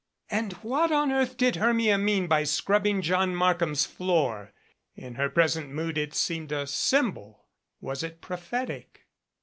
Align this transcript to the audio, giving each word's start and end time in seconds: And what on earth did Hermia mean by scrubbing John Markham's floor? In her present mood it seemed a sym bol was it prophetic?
And 0.31 0.53
what 0.63 0.91
on 0.91 1.11
earth 1.11 1.37
did 1.37 1.57
Hermia 1.57 1.95
mean 1.99 2.25
by 2.25 2.43
scrubbing 2.43 3.03
John 3.03 3.35
Markham's 3.35 3.85
floor? 3.85 4.51
In 4.95 5.13
her 5.13 5.29
present 5.29 5.69
mood 5.69 5.95
it 5.95 6.15
seemed 6.15 6.51
a 6.51 6.65
sym 6.65 7.11
bol 7.11 7.45
was 7.79 8.01
it 8.01 8.19
prophetic? 8.19 9.05